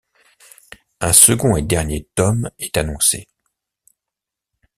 Un 1.01 1.13
second 1.13 1.55
et 1.57 1.61
dernier 1.61 2.07
tome 2.15 2.49
est 2.57 2.75
annoncé. 2.75 3.27